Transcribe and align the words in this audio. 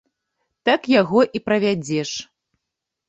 Так 0.69 0.89
яго 1.01 1.19
і 1.41 1.43
правядзеш. 1.49 2.17